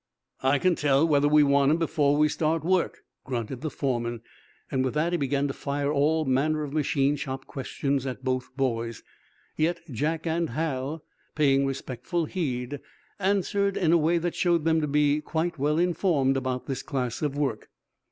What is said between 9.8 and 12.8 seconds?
Jack and Hal, paying respectful heed,